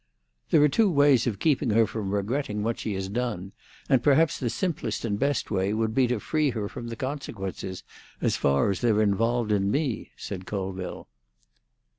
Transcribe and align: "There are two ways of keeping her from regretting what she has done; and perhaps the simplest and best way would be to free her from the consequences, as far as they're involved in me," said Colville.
"There 0.49 0.63
are 0.63 0.67
two 0.67 0.89
ways 0.89 1.27
of 1.27 1.37
keeping 1.37 1.69
her 1.69 1.85
from 1.85 2.09
regretting 2.09 2.63
what 2.63 2.79
she 2.79 2.95
has 2.95 3.07
done; 3.07 3.51
and 3.87 4.01
perhaps 4.01 4.39
the 4.39 4.49
simplest 4.49 5.05
and 5.05 5.19
best 5.19 5.51
way 5.51 5.73
would 5.75 5.93
be 5.93 6.07
to 6.07 6.19
free 6.19 6.49
her 6.49 6.67
from 6.67 6.87
the 6.87 6.95
consequences, 6.95 7.83
as 8.19 8.35
far 8.35 8.71
as 8.71 8.81
they're 8.81 9.03
involved 9.03 9.51
in 9.51 9.69
me," 9.69 10.09
said 10.17 10.47
Colville. 10.47 11.07